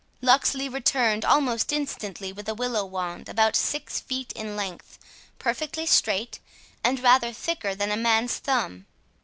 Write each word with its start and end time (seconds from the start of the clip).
Locksley 0.19 0.67
returned 0.67 1.23
almost 1.23 1.71
instantly 1.71 2.33
with 2.33 2.49
a 2.49 2.55
willow 2.55 2.83
wand 2.83 3.29
about 3.29 3.55
six 3.55 3.99
feet 3.99 4.31
in 4.31 4.55
length, 4.55 4.97
perfectly 5.37 5.85
straight, 5.85 6.39
and 6.83 6.99
rather 6.99 7.31
thicker 7.31 7.75
than 7.75 7.91
a 7.91 7.97
man's 7.97 8.37
thumb. 8.37 8.87